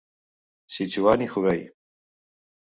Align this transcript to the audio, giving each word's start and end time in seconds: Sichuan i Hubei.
Sichuan 0.77 1.25
i 1.25 1.29
Hubei. 1.35 1.61